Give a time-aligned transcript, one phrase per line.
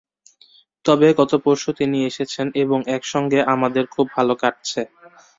[0.85, 4.81] তবে গত পরশু তিনি এসেছেন এবং একসঙ্গে আমাদের খুব ভাল কাটছে।